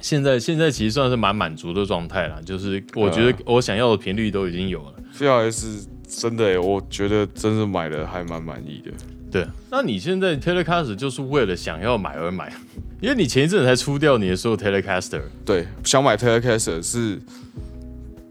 [0.00, 4.94] 现在现在其实算是蛮满足的状态啦，就是我觉得我想要的频率都已经有了。
[5.18, 8.92] VRS 真的耶，我觉得真是买的还蛮满意的。
[9.28, 12.52] 对，那你现在 Telecaster 就是为了想要买而买，
[13.00, 15.20] 因为你前一阵子才出掉你的所有 Telecaster。
[15.44, 17.20] 对，想买 Telecaster 是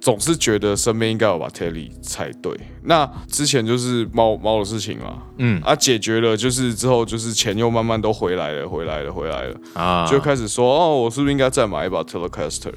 [0.05, 2.55] 总是觉得身边应该有把 Tele 才对。
[2.83, 12.71] 那之前就是猫猫的事情嘛，嗯啊，解决了，就是之后就是钱又慢慢都回来了，回来了，回来了，啊，就开始说哦，我是不是应该再买一把 Telecaster？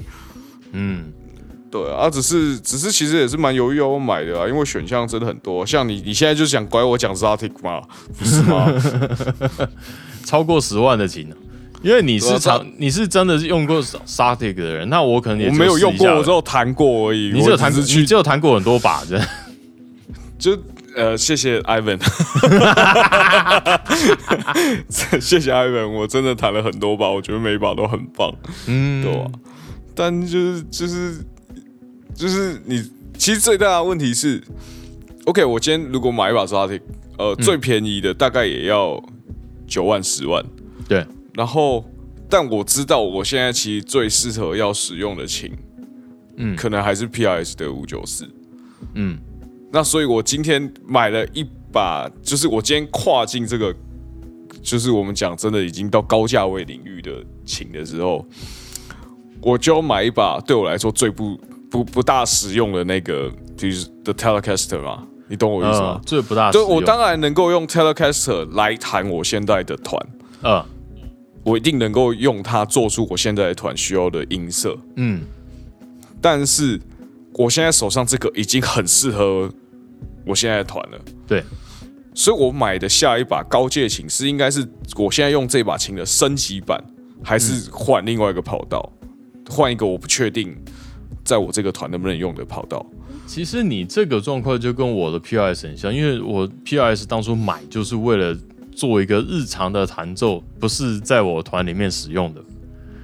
[0.71, 1.13] 嗯，
[1.69, 5.63] 对啊，只是只是其实也是蛮犹豫要买的啊，因为选项真的很多。
[5.63, 7.83] 像你你现在就想拐我讲 Zotic 吗？
[8.17, 8.73] 不是吗？
[10.25, 11.31] 超过十万的琴。
[11.81, 17.31] 因为你是对啊你是真的是用过 Static 的人，那我可能也我没有用过，我只有弹过而已。
[17.33, 19.27] 你只有弹我只是去你只有弹过很多把，真的。
[20.37, 20.57] 就
[20.95, 21.99] 呃，谢谢 Ivan，
[24.89, 28.33] 谢谢 Ivan，我真的弹了很多把，我觉得每一把都很棒，
[28.65, 29.27] 嗯，对吧、
[29.93, 31.23] 但就是就是
[32.15, 32.83] 就是你，
[33.17, 34.41] 其实最大的问题是
[35.25, 36.81] ，OK，我今天如果买一把 Zotic，
[37.17, 39.01] 呃，最便宜的大概也要
[39.67, 40.43] 九万十万，
[40.87, 41.83] 对，然后
[42.29, 45.51] 但我知道我现在其实最适合要使用的琴，
[46.37, 46.55] 嗯。
[46.55, 48.29] 可能还是 PRS 的五九四。
[48.95, 49.17] 嗯。
[49.71, 53.75] 那所以我今天买了一把，就是我今天跨进这个，
[54.63, 58.25] 就是我们讲真的已经到高价位领域的琴的时候，
[59.41, 61.39] 我就要买一把对我来说最不
[61.69, 65.99] 不不大实用的那个，就是 The Telecaster 嘛，你懂我意思吗？
[65.99, 66.01] 呃？
[66.03, 70.03] 最不大实对，我当然能够用 Telecaster 来弹我现在的团，
[70.41, 70.65] 呃
[71.49, 74.77] 我一定能够用它做出我现在团需要的音色。
[74.97, 75.21] 嗯
[76.21, 76.79] 但是
[77.33, 79.51] 我现在手上这个已经很适合
[80.25, 80.99] 我现在的团了。
[81.25, 81.43] 对，
[82.13, 86.83] 所以我买的下一把高阶琴是应该是我现在用这把琴的升级版，
[87.23, 88.91] 还是换另外一个跑道，
[89.49, 90.53] 换一个我不确定
[91.23, 92.85] 在我这个团能不能用的跑道。
[93.25, 98.37] 其实你这个状况就跟我的 PRS 很像，因为我 PRS 当初买就是为了
[98.79, 102.41] 做一个日常的弹奏，不是在我团里面使用的。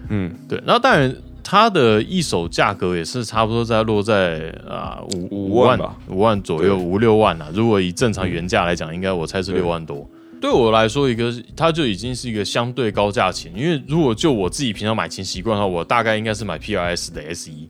[0.08, 0.64] 嗯，对。
[0.66, 7.50] 那当然，它的一手价格也是差不多在落在啊五五万吧，五万左右，五六万啊。
[7.54, 10.10] 如果以正常原价来讲，应该我猜是六万多。
[10.40, 17.68] 对我来说，一个它就已经是一个相对高价钱，因为如果就我自己平常买琴习惯的话，我大概应该是买 PRS 的 S 一。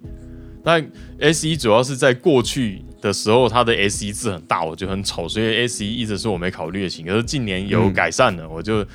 [0.63, 0.85] 但
[1.19, 7.05] S 一主要是在过去的时候，它的 S E 字很大，我觉得很丑，所以 S E 一直是我没考虑的琴。
[7.05, 8.85] 可是近年有改善了，我就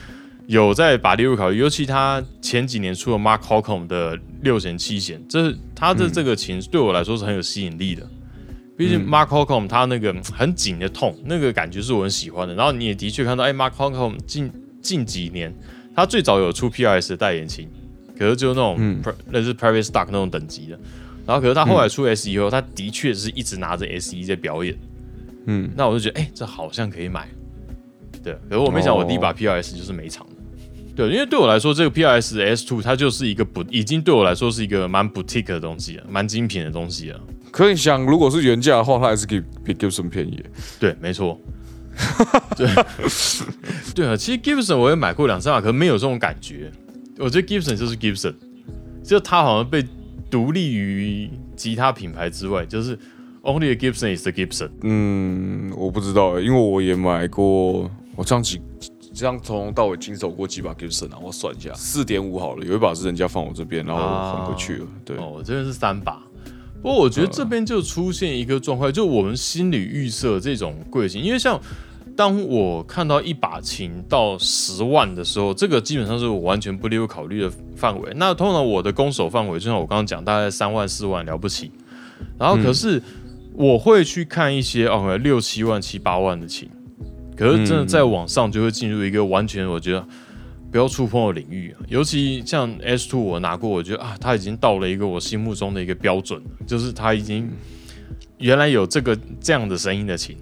[0.47, 1.59] 有在把列入考虑。
[1.59, 8.05] 尤其他前几年出了 Mark Holcomb 的六弦七弦，这他的这个琴对我来说是很有吸引力的。
[8.77, 12.55] 毕竟 Mark Holcomb 他那个很紧的痛，那个感觉是我很喜欢的。
[12.55, 14.51] 然后你也的确看到，哎，Mark Holcomb 近
[14.83, 15.55] 近几年
[15.95, 17.69] 他最早有出 PRS 的代言琴，
[18.19, 20.79] 可是就那种那是 private stock 那种等级的。
[21.27, 24.77] 然后可是他后来出 S 以后，他的确是一直拿着 S 一在表演。
[25.47, 27.29] 嗯，那我就觉得，哎、这好像可以买。
[28.23, 30.35] 对，可是我没想，我第一把 PRS 就是没场的。
[30.95, 37.21] 对，因为对我来说，这个 PRS 的 S Two 它就是一个不，已经对我来说是一个蛮 boutique 的东西了，蛮精品的东西了。
[37.51, 40.43] 可以想，如果是原价的话，它还是比比 Gibson 便宜。
[40.79, 41.41] 对，没错。
[42.57, 42.69] 对，
[43.95, 46.71] 对啊，其实 Gibson 我也买过两三把，可是没有这种感觉。
[47.19, 48.35] 我觉得 Gibson 就是 Gibson，
[49.03, 49.83] 就它好像被
[50.31, 52.97] 独立于其他品牌之外，就是
[53.43, 54.71] Only a Gibson is the Gibson。
[54.83, 58.61] 嗯，我不知道欸，因为我也买过，我这样几
[59.13, 64.87] 这样从头到尾经手过几把 Gibson 啊，我算一下，四点五好了，有一把是人家放我这边，然后还回去了。
[65.05, 66.23] 对，哦，我这边是三把。
[66.83, 71.61] 不过我觉得这边就出现一个状况，就我们心里预设这种贵型，因为像
[72.21, 78.13] 当我看到一把琴到十万的时候，这个基本上是我完全不列入考虑的范围。
[78.17, 81.73] 那通常我的攻守范围，就像我刚刚讲，大概三万四万了不起。
[82.39, 83.03] 然后可是
[83.55, 86.69] 我会去看一些哦六七万七八万的琴，
[87.35, 90.07] 可是真的在网上就会进入一个完全我觉得
[90.71, 91.81] 不要触碰的领域啊。
[91.89, 97.51] 尤其像 S Two 我拿过，我觉得啊，它已经到了一个我心目中的一个标准，就是它已经
[98.37, 100.37] 原来有这个这样的声音的琴。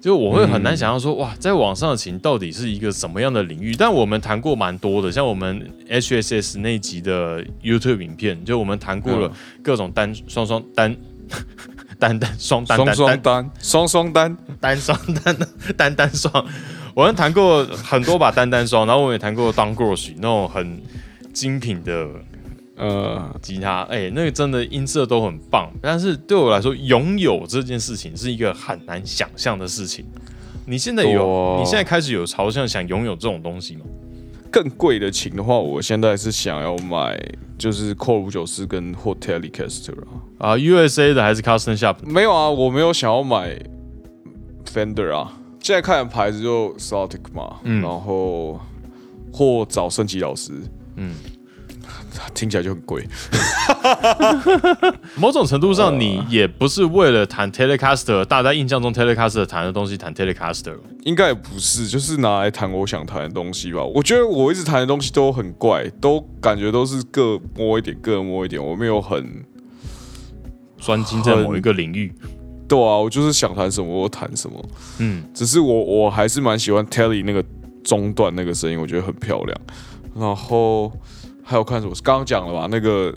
[0.00, 3.74] 就我会很难想象说，哇，在网上的琴到底是一个什么样的领域？
[3.74, 9.32] 但我们谈过蛮多的，像我们 HSS 那集的 YouTube 影片，就我们谈过了
[9.62, 10.96] 各种单双双单
[11.98, 15.36] 单单双单双单单双单，双双单，单双单
[15.76, 16.46] 单单双，
[16.94, 20.80] 我们谈过很多把单单双，然后我们也谈过 Down Grosh 那种很
[21.32, 22.06] 精品的
[22.78, 25.70] 呃，吉他，哎、那个真的音色都很棒。
[25.82, 30.04] 但是对我来说，拥有这件事情是一个很难想象的事情。
[30.64, 33.82] 你现在有，哦你现在开始有朝向想拥有这种东西吗？
[34.50, 37.20] 更贵的琴的话，我现在是想要买
[37.58, 40.06] 就是 Core 五九四跟或 Telecaster 啊。
[40.38, 41.96] 啊，USA 的还是 Custom Shop？
[42.02, 43.58] 没有啊，我没有想要买
[44.64, 45.34] Fender 啊。
[45.60, 48.58] 现在看的牌子就 Celtic 嘛，嗯然后
[49.32, 50.52] 或找升级老师，
[50.96, 51.14] 嗯，
[52.34, 53.06] 听起来就很贵。
[55.16, 60.76] 某种程度上，你也不是为了弹 Telecaster，大家印象中 Telecaster 弹的东西弹 Telecaster。
[61.04, 63.82] 应该也不是，就是拿来弹我想弹的东西吧。
[63.82, 68.64] 我觉得我一直弹的东西都很怪，都感觉都是各摸一点，各摸一点。
[68.64, 69.44] 我没有很
[70.78, 72.12] 专精在某一个领域，
[72.68, 74.68] 对啊，我就是想弹什么我弹什么。
[74.98, 77.44] 嗯，只是我我还是蛮喜欢 Telly 那个
[77.82, 79.60] 中段那个声音，我觉得很漂亮。
[80.14, 80.92] 然后
[81.48, 81.94] 还有看什么？
[82.04, 83.10] 刚刚讲了吧，那个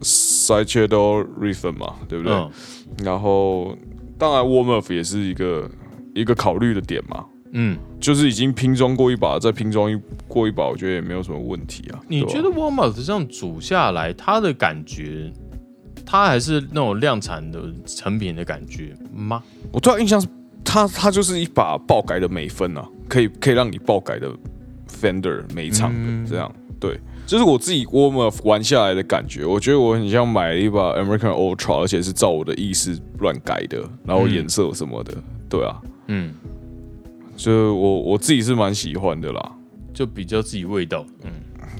[0.00, 2.32] Rhythm 嘛，对不对？
[2.32, 2.50] 嗯
[3.04, 3.76] 然后
[4.16, 5.70] 当然 Warm Up 也是一个
[6.14, 7.26] 一个考虑的点嘛。
[7.52, 12.00] 嗯，就是已经拼装过一把，再拼装一过一把，我觉得也没有什么问题啊。
[12.08, 15.30] 你觉得 Warm Up 这样煮下来，它的感觉，
[16.06, 19.42] 它还是那种量产的成品的感觉吗？
[19.70, 20.26] 我对他印象是，
[20.64, 24.30] 它它就是一把爆改的美分啊，可以可以让你爆改的
[24.88, 35.12] Fender 美场的、这样，对，就是我自己 warm up 玩下来的感觉，我觉得我很像买了一把 American Ultra，而且是照我的意思乱改的，然后颜色什么的，
[35.48, 36.32] 对啊，嗯，
[37.36, 39.52] 就我我自己是蛮喜欢的啦。
[39.92, 41.04] 就比较自己味道。
[41.24, 41.30] 嗯，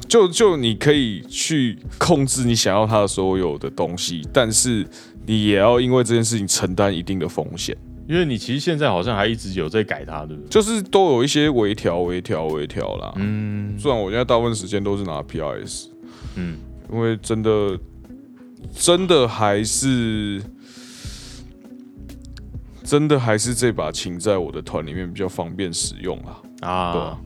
[0.09, 4.87] 就就你可以去控制你想要它的所有的东西，但是
[5.27, 7.77] 你也要因为这件事情承担一定的风险。
[8.09, 10.49] 因为你其实现在好像还一直有在改它，对不对？
[10.49, 13.13] 就是都有一些微调、微调、微调啦。
[13.17, 15.87] 嗯虽然我现在大部分时间都是拿 PRS，
[16.37, 16.59] 嗯，
[16.93, 17.79] 因为真的
[18.75, 20.43] 真的还是
[22.85, 26.41] 真的还是这把琴在我的团里面比较方便使用啊。
[26.61, 27.19] 啊，对啊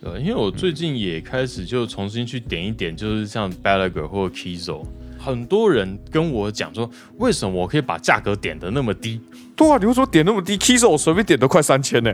[0.00, 4.84] 对，因为我最近也开始就重新去点一点，就是像 Gallagher 或者 Kizo，
[5.28, 9.20] 很多人跟我讲说，为什么我可以把价格点的那么低？
[9.54, 12.10] 对啊，你为什么点那么低？Kiso 我随便点都快三千呢。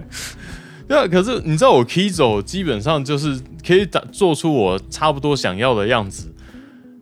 [0.88, 6.34] 对啊，可是你知道我 Kizo 基本上就是可以打做出我差不多想要的样子。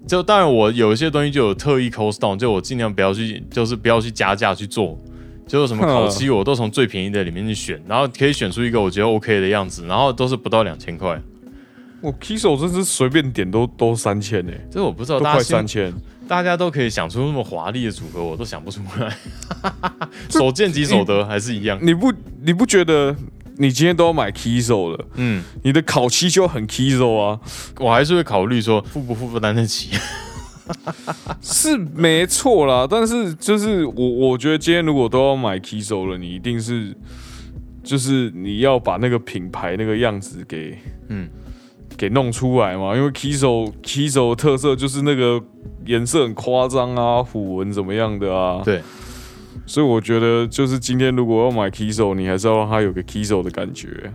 [0.07, 5.01] 就当然我有一些东西就有特意 cost down，就我尽量不要去，就是不要去加价去做。
[5.46, 11.20] 就是什么烤漆，我都从最便宜的里面去选，然后可以选出一个我觉得 OK 的样子，然后都是不到两千块。
[12.02, 15.92] 我 Kiso 真是随便点都都三千呢，这我不知道，都快三千。
[16.28, 19.16] 大家都可以想出那么华丽的组合，我都想不出来。
[20.30, 21.78] 手见即手得，还是一样。
[21.82, 22.12] 你不
[22.42, 23.14] 你不觉得
[23.58, 27.38] 你今天都要买 Kiso 了，嗯，你的烤漆就很 Kiso 啊？
[27.78, 29.90] 我还是会考虑说付不付负担得起。
[31.42, 36.96] 是没错啦，但是就是我我觉得今天如果都要买 Kiso 了，你一定是
[37.82, 41.28] 就是你要把那个品牌那个样子给嗯
[42.02, 45.40] 给弄出来嘛，因为 Kiso Kiso 的特色就是那个
[45.86, 48.82] 颜色很夸张啊，虎纹怎么样的啊，对，
[49.66, 54.12] 所以我觉得就是今天如果要买 Kiso，你还是要让它有个 Kiso 的感觉。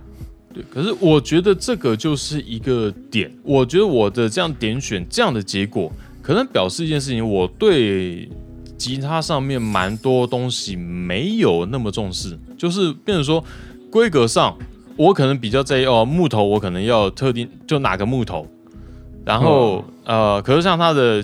[0.54, 3.32] 对，可是我觉得这个就是一个点。
[3.42, 5.90] 我觉得我的这样点选这样的结果，
[6.22, 8.28] 可能表示一件事情，我对
[8.78, 13.42] 吉他上面蛮多东西没有那么重视，就是变成说
[13.90, 14.58] 规格上，
[14.98, 18.46] 我可能比较在意哦，木头我可能要特定就哪个木头，
[19.24, 21.24] 然后、呃，可是像它的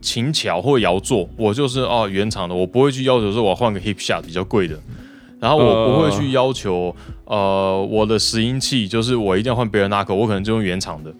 [0.00, 4.76] 琴桥或摇座，我就是哦原厂的，我不会去要求说我换个 hip shot 比较贵的。
[5.38, 6.94] 然后我不会去要求，
[7.24, 11.12] 呃，我的拾音器就是我一定要换别人 n 口，我可能就用原厂的。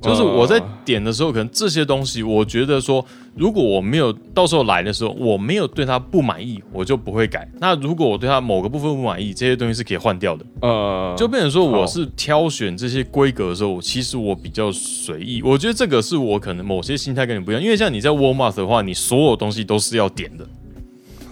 [0.00, 7.46] 就是我在点的时候，可能这些东西，我觉得说，如果我没有到时候来的时候，我没有对它不满意，我就不会改。
[7.60, 10.46] 那如果我对它某个部分不满意，这些东西是可以换掉的。
[10.62, 15.42] 呃，就变成说，我是挑选这些规格的时候，其实我比较随意。
[15.42, 20.48] 我觉得这个是我可能某些心态跟你不一样，因为像你在 Walmart 的话，你所有东西都是要点的，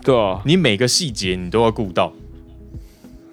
[0.05, 2.13] 对啊，你每个细节你都要顾到。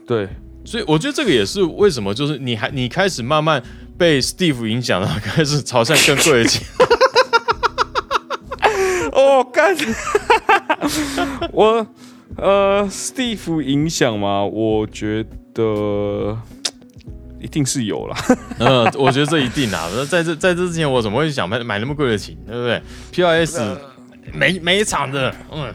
[0.07, 0.29] 对，
[0.63, 3.61] 所以我觉得这个也是为什么，就是你还你开始慢慢
[3.97, 6.65] 被 Steve 影响，然后开始朝向更贵的琴。
[9.11, 9.75] 哦，干，
[11.51, 11.87] 我
[12.37, 14.43] 呃，Steve 影响吗？
[14.43, 16.37] 我觉得
[17.39, 18.17] 一定是有啦。
[18.59, 19.89] 嗯，我觉得这一定啊。
[19.95, 22.81] 那在这在这之前，我怎么会想买买那么贵的琴，对不对
[23.13, 23.77] ？PRS
[24.33, 25.73] 每每一场的，嗯，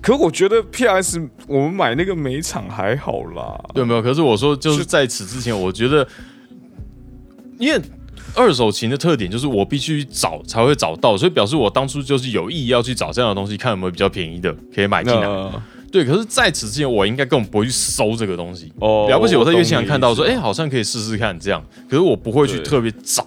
[0.00, 3.58] 可我觉得 PS 我们买那个每场还好啦。
[3.74, 4.02] 对没有？
[4.02, 6.06] 可是我说就是在此之前，我觉得，
[7.58, 7.80] 因为
[8.34, 15.20] 二手琴的特点就是我必须找才会找到，所以表示我当初就是有意要去找这样的东西，看有没有比较便宜的可以买进来。
[15.20, 18.70] 那对，可是在此之前，我应该根本不会去搜这个东西。
[18.80, 23.26] 哦了不起，我在懂乐器行看到说，哎、好像可以试试看这样，可是我不会去特别找。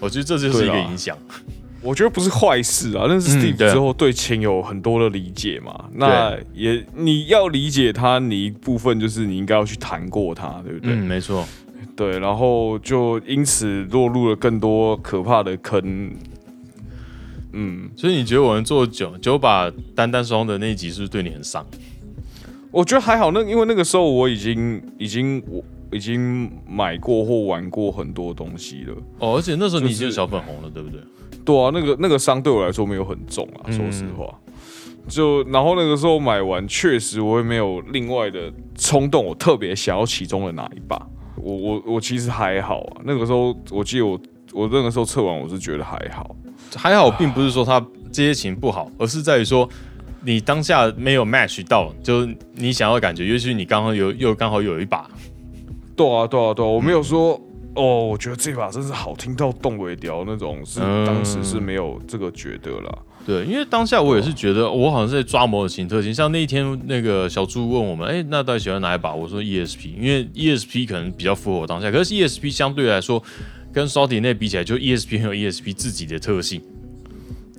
[0.00, 1.16] 我觉得这就是一个影响。
[1.82, 3.04] 我觉得不是坏事啊。
[3.08, 10.94] 但是嗯 Steve 之后对琴有很多的理解嘛，那也你要理解他，你一部分就是你应该要去谈过他，对不对？
[10.94, 11.46] 嗯，没错。
[11.96, 16.12] 对，然后就因此落入了更多可怕的坑。
[17.52, 21.64] 嗯，所以你觉得我们做九九把单单双的那一集是不是对你很伤？
[22.70, 28.94] 我觉得还好，那因为那个时候我已经已经我已经买过或玩过很多东西了。
[29.20, 31.00] 哦，而且那时候你已经就是小粉红了，对不对？
[31.46, 34.38] 对啊，那个那个伤对我来说没有很重啊，嗯说实话。
[35.08, 41.00] 就然后那个时候买完，确实我也没有另外的冲动，我特别想要其中的哪一把。
[41.46, 44.20] 我我我其实还好啊，那个时候我记得我
[44.52, 46.34] 我那个时候测完，我是觉得还好。
[46.74, 47.80] 还好，并不是说他
[48.10, 49.68] 这些琴不好，而是在于说
[50.24, 55.08] 你当下没有 match 到，就是你想要的感觉，尤其是你刚好有又刚好有一把，
[55.94, 57.40] 对啊，对啊，对啊，我没有说
[57.76, 62.98] 哦，我觉得这把真是好听到动尾调那种，是嗯当时是没有这个觉得啦。
[63.26, 66.14] 对，因为当下我也是觉得，我好像是在抓某种琴特性。
[66.14, 69.12] 像那一天，那个小猪问我们，哎，那到底喜欢哪一把？
[69.12, 71.90] 我说 ESP，因为 ESP 可能比较符合我当下。
[71.90, 73.20] 可是 ESP 相对来说，
[73.72, 76.62] 跟 Salty 那比起来，就 ESP 很有 ESP 自己的特性。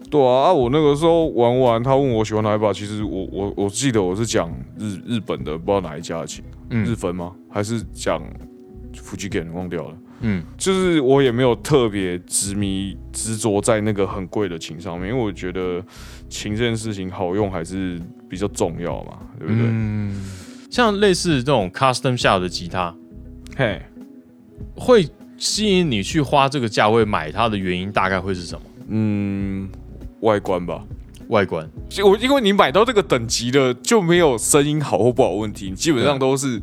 [0.09, 4.49] 对啊，啊我那个时候玩完，他问我喜欢哪一把，其实我我我记得我是讲
[4.79, 7.33] 日日本的，不知道哪一家的琴，嗯日分吗？
[7.49, 8.23] 还是讲
[8.95, 9.97] 福吉根忘掉了。
[10.21, 15.83] 嗯，就是我也没有特别执迷执着在那个很贵的琴上面，因为我觉得
[16.27, 19.63] 琴这件事情好用还是比较重要嘛，对不对？
[19.63, 20.25] 嗯，
[20.71, 22.93] 像类似这种 custom 下的吉他，
[23.55, 23.81] 嘿，
[24.75, 25.07] 会
[25.37, 28.61] 吸引你去花这个价位买它的原因，大概会是什么？
[28.89, 29.69] 嗯，
[30.21, 30.83] 外观吧，
[31.27, 31.69] 外观。
[31.87, 36.59] 就我因为你买到这个等级的，就没有声音好或不好问题，你基本上都是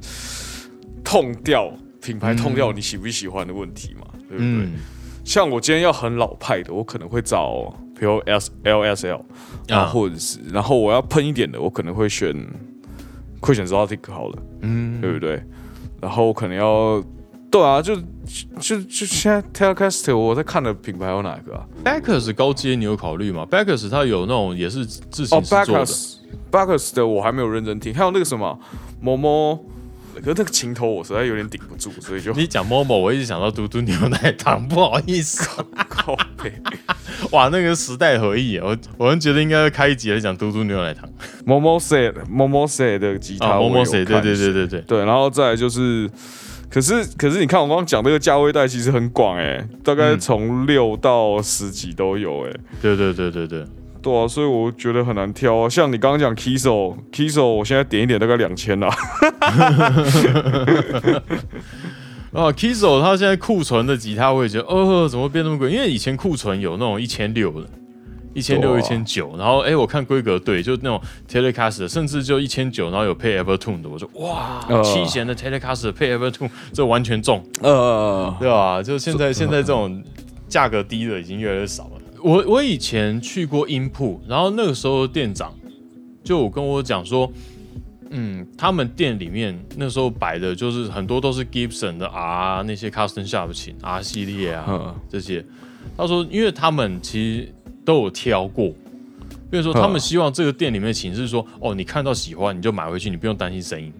[1.04, 1.72] 痛掉
[2.04, 4.64] 品牌痛掉你喜不喜欢的问题嘛，对不对？
[4.66, 4.72] 嗯，
[5.24, 9.24] 像我今天要很老派的，我可能会找比如 S L S L
[9.70, 12.34] 啊，啊或者是然后我要喷一点的，我可能会选
[13.40, 15.42] 会选 Zotic 好了，嗯，对不对？
[16.02, 17.02] 然后我可能要
[17.50, 17.96] 对啊，就
[18.60, 26.16] 就就现在 Telecaster 我在看的品牌有哪个啊？Backers 高阶你有考虑吗？Backers 它有那种也是自行哦式做的，，Bacchus
[26.50, 28.58] Bacchus 的我还没有认真听，还有那个什么
[29.00, 29.64] 某某，
[30.20, 35.44] 可是那个情头我实在有点顶不住，所以就你讲 Momo，我一直想到嘟嘟牛奶糖， 不好意思，
[35.88, 36.52] 靠背。
[37.32, 41.08] 哇，那个时代回忆，我我们觉得应该要开一集来讲嘟嘟牛奶糖
[41.44, 44.04] 某某 say 某某 say 的吉他，Momo 谁？
[44.04, 46.08] 对对对对对，对，然后再来就是，
[46.70, 52.52] 可是可是你看我刚刚讲这个价位带其实很广哎、大概嗯从六到十几都有哎、
[52.82, 53.64] 对对对对对，
[54.04, 55.68] 对啊，所以我觉得很难挑啊。
[55.68, 58.88] 像你刚刚讲 Kiso，Kiso 我现在点一点大概两千啦。
[62.32, 65.70] 啊，Kiso 它现在库存的吉他，我也觉得，哦，怎么变那么贵？
[65.70, 67.66] 因为以前库存有那种一千六的，
[68.34, 71.00] 一千六、哇一千九，然后哎，我看规格对，就那种
[71.30, 78.82] Telecaster，甚至就一千九，然后有配 Evertune 的，我说哇，呃七弦的 Telecaster 配 Evertune，这完全中，呃，对吧？
[78.82, 80.02] 就现在现在这种
[80.48, 81.90] 价格低的已经越来越少了。
[82.24, 85.52] 我我以前去过音铺，然后那个时候店长
[86.24, 87.30] 就跟我讲说，
[88.08, 95.44] 嗯，他们店里面那时候摆的就是很多都是 Gibson 的 R 那些 Custom Shop 琴 R 系列啊嗯这些。
[95.98, 97.54] 他说，因为他们其实
[97.84, 98.70] 都有挑过，
[99.50, 103.92] 比如说他们嗯希望这个店里面的琴是说，哦，你看到喜欢你就买回去，你不用担心声音，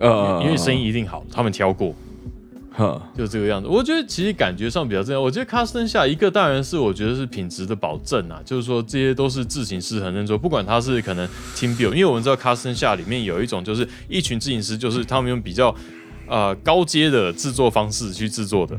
[0.00, 1.94] 呃因为声音一定好，他们挑过。
[2.76, 3.68] 哼，就这个样子。
[3.68, 5.22] 我觉得其实感觉上比较这样。
[5.22, 15.74] 我觉得 Custom 下一个当然是我觉得是品质的保证啊，就是说这些都是自行师很认真，不管他是可能 Team Build，因为我们知道 Custom 下里面有一种就是一群自行师，就是他们用比较
[16.26, 18.78] 呃高阶的制作方式去制作的。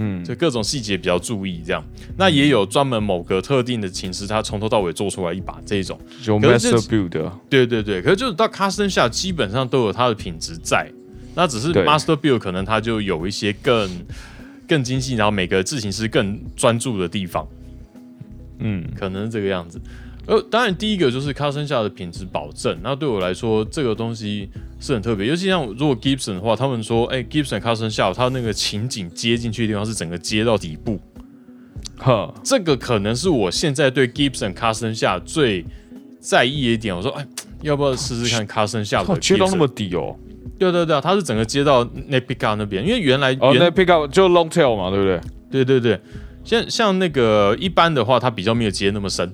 [0.00, 1.82] 嗯，就各种细节比较注意，这样。
[2.16, 5.98] 那也有专门某个特定的琴师，他从头到尾做出来一把这一种。
[6.24, 10.88] 有可是这 Master Build 的对对对，可是就是到 custom 下，基本上都有它的品质在，
[11.38, 13.88] 那只是 master build 可能它就有一些更
[14.66, 17.46] 更精细，然后每个制型师更专注的地方，
[18.58, 19.80] 嗯，可能是这个样子。
[20.26, 31.00] 呃，当然第一个就是 custom 下的品质保证，那对我来说这个东西是很特别，尤其像如果 Gibson 的话，他们说，哎、g i b s o n custom 下它那个情景接进去的地方是整个接到底部，
[31.98, 35.64] 呵，这个可能是我现在对 Gibson custom 下最
[36.18, 36.96] 在意的一点。
[36.96, 37.24] 我说，哎，
[37.62, 40.16] 要不要试试看 custom 下的靠，接到那么底哦。
[40.58, 45.20] 对对对，它是整个接到那 pick up 那边，因为原来哦，原、那 Pick Up 就 Long Tail 嘛，对不对？
[45.50, 46.00] 对对对，
[46.44, 49.32] 像像那个一般的话，它比较没有接那么深，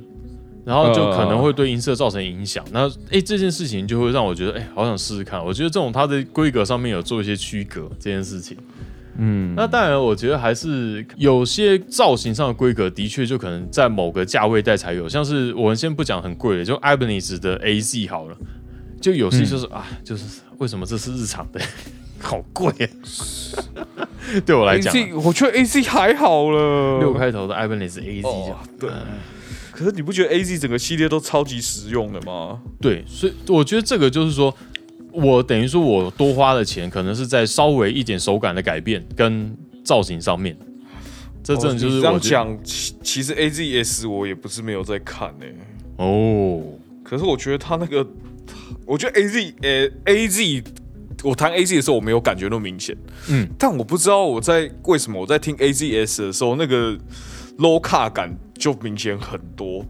[0.65, 2.65] 然后就可能会对音色造成影响。
[2.73, 5.45] 那哎，这件事情就会让我觉得哎，好想试试看。
[5.45, 8.57] 我觉得这种它的规格上面有做一些区隔这件事情。
[9.17, 18.37] 嗯，那当然，我觉得还是有些造型上的规格，的确就可能在某个价位带才有，像是我们先不讲很贵的，就 Ibanez 的 AZ 好了，
[19.01, 21.61] 就有些就是、啊，就是为什么这是日常的，
[22.21, 22.89] 好贵啊！
[24.45, 28.91] 对我来讲啊、我觉得 A Z 还好了，六开头的 Ibanez AZ 这样哦，对。
[29.73, 32.61] 可是你不觉得 AZ 整个系列都超级实用的吗？
[32.81, 34.55] 对，所以我觉得这个就是说，
[35.13, 40.57] 我等于说我多花的钱，可能是在稍微一点手感的改变跟造型上面。
[41.43, 45.47] 这真的就哦这样是我讲，其其实 AZS 我也不是没有在看呢、
[45.97, 46.63] 哦，
[47.05, 48.05] 可是我觉得他那个，
[48.87, 50.65] 我觉得 AZ 呃 AZ，
[51.23, 52.97] 我弹 AZ 的时候我没有感觉那么明显，
[53.29, 56.99] 嗯，但我不知道我在为什么我在听 AZS 的时候那个
[57.59, 59.87] low 卡感就明显很多，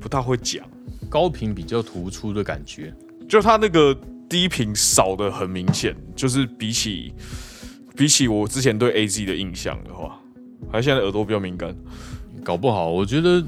[0.00, 0.64] 不大会讲，
[1.10, 2.94] 高频比较突出的感觉。
[3.28, 3.92] 就他那个
[4.28, 7.12] 低频少的很明显，就是比起
[7.96, 10.18] 比起我之前对 AZ 的印象的话，
[10.70, 11.74] 还现在耳朵比较敏感，
[12.44, 13.44] 搞不好，我觉得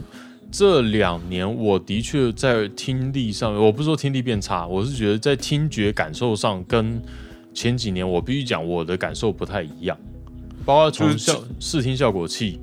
[0.50, 7.00] 这两年我的确在听力上，我不是说听力变差，我是觉得在听觉感受上跟
[7.52, 9.96] 前几年我必须讲我的感受不太一样，
[10.64, 12.58] 包括从就是效视听效果器，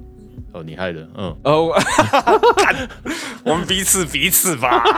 [0.51, 1.71] 哦，你害的，嗯，哦，
[2.57, 2.89] 干
[3.43, 4.83] 我们彼此彼此吧。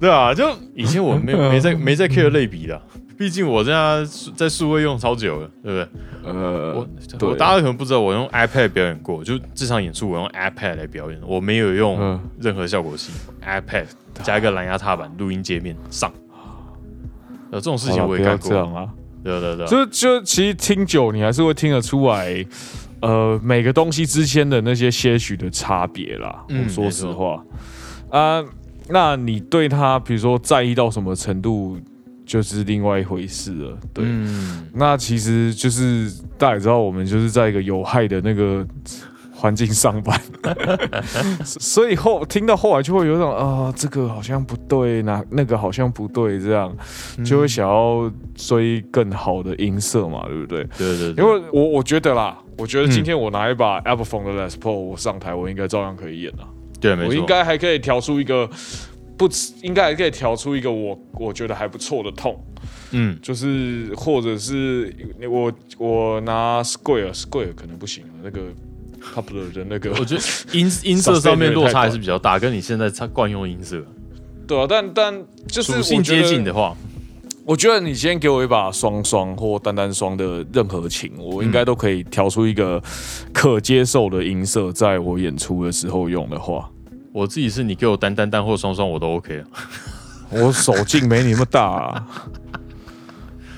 [0.00, 2.80] 对啊，就以前我没没在没在 care 类比的，
[3.22, 4.04] 毕竟我这样
[4.34, 6.32] 在数位用超久了，对不对？
[6.32, 6.88] 呃，我
[7.20, 13.88] 我大家可能不知道，我用 iPad 表演过，就这场演出我用 iPad 来表演，我没有用嗯任何效果器、i p a d
[14.24, 16.12] 加一个蓝牙踏板，录音界面上。
[17.52, 18.88] 呃，这种事情我也干过，这样啊。
[19.22, 22.44] 对对对，就就其实听久，你还是会听得出来
[23.02, 26.44] 呃每个东西之间的那些些许的差别啦。
[26.48, 27.40] 嗯我说实话
[28.10, 28.44] 啊，
[28.88, 31.78] 那你对他比如说在意到什么程度，
[32.32, 33.78] 就是另外一回事了。
[33.92, 38.66] 对，嗯，那其实就是大家也知道，我们就是在一个有害的那个
[39.34, 40.18] 环境上班，
[41.44, 46.74] 所以后听到后来就会有一种啊、这个好像不对，那那个好像不对，这样。
[47.22, 50.64] 就会想要追更好的音色嘛，对不对？
[50.78, 52.90] 对对对，因为我我觉得啦，我觉得嗯。
[52.90, 56.48] 今天我拿一把 Apple Phone 的 Les Paul 我上台，我应该照样可以演啊，
[56.80, 58.48] 对没错，我应该还可以调出一个
[59.16, 59.28] 不，
[59.62, 62.38] 应该还可以调出一个我我觉得还不错的痛。
[62.92, 63.18] 嗯。
[63.22, 64.94] 就是或者是
[65.30, 68.40] 我我拿 Square Square 可能不行，那个
[69.14, 73.84] Popular 的那个，我觉得音 音色上面落差还是比较大，跟你现在它惯用音色。
[74.46, 76.76] 对啊，但但就是属性接近的话，话，
[77.44, 82.82] 我觉得你今天给我一把双双或单单双的任何琴，我应该都可以调出一个
[83.32, 86.68] 可接受的音色，在我演出的时候用的话，
[87.12, 89.44] 我自己是你给我单单单或双双我都 OK 啊。
[90.30, 92.06] 我手劲没你那么大、啊。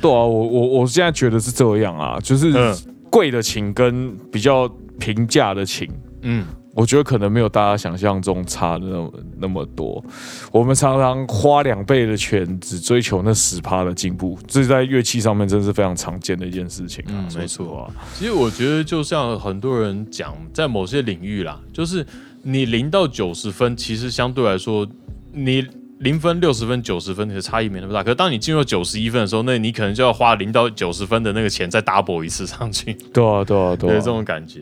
[0.00, 2.76] 对啊，我我我现在觉得是这样啊，就是嗯
[3.08, 5.88] 贵的琴跟比较平价的琴，
[6.22, 6.44] 嗯，
[6.74, 10.04] 我觉得可能没有大家想象中差的那么那么多。
[10.52, 17.14] 我们常常花两倍的钱，只追求那十趴的进步，这在乐器上面真是非常常见的一件事情啊。
[17.14, 22.04] 嗯没错啊，其实我觉得就像很多人讲，在某些领域啦，就是
[22.44, 24.86] 你零到九十分，其实相对来说，
[25.32, 25.66] 你
[25.98, 28.02] 零分、六十分、九十分的差异没那么大。
[28.02, 34.60] 可是当你进入九十一分的时候，那你可能就要花零到九十分的那个钱再 double 一次上去，对啊，对啊，对对啊，这种感觉。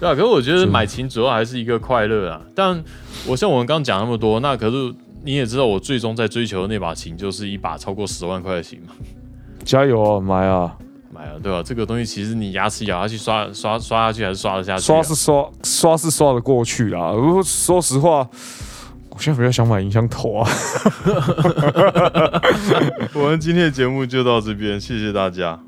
[0.00, 2.40] 对啊，可是我觉得买琴主要还是一个快乐啊。
[2.54, 2.82] 但
[3.26, 8.94] 我像我们刚刚讲那么多，那可是你也知道，我最终在追求的那把琴就是一把超过十万块的琴嘛。
[9.62, 10.74] 加油啊，买啊！
[11.20, 11.62] 买了，对吧？
[11.62, 17.12] 这个东西其实你牙齿咬下去刷刷刷下去还是刷得下去啊、刷是刷，刷是刷得过去啦。
[17.12, 18.26] 如果说实话，
[19.10, 20.50] 我现在比较想买音箱头啊。
[23.14, 25.60] 我们今天的节目就到这边，谢谢大家，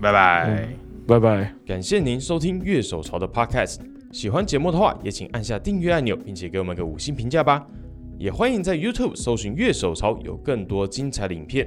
[0.00, 0.68] 拜拜。
[1.06, 1.54] 拜拜。
[1.66, 3.78] 感谢您收听乐手潮的 Podcast。
[4.12, 7.64] 喜欢节目的话，也请按下订阅按钮，并且给我们个五星评价吧。
[8.18, 11.66] 也欢迎在 YouTube 搜寻乐手潮，有更多精彩的影片。